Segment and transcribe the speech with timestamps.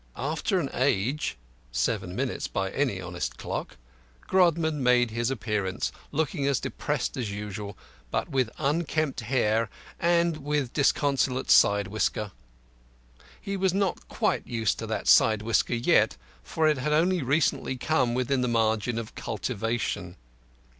[0.17, 1.37] After an age
[1.71, 3.77] seven minutes by any honest clock
[4.27, 7.77] Grodman made his appearance, looking as dressed as usual,
[8.09, 9.69] but with unkempt hair
[9.99, 12.31] and with disconsolate side whisker.
[13.39, 17.77] He was not quite used to that side whisker yet, for it had only recently
[17.77, 20.15] come within the margin of cultivation.